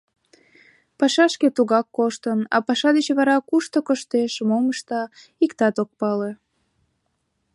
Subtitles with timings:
[0.99, 5.01] Пашашке тугак коштын, а паша деч вара кушто коштеш, мом ышта,
[5.43, 6.31] иктат ок пале.